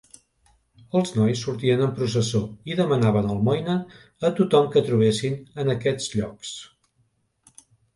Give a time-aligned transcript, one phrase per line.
[0.99, 2.41] Els nois sortien en processó
[2.73, 3.77] i demanaven almoina
[4.31, 6.61] a tothom que trobessin en aquests llocs.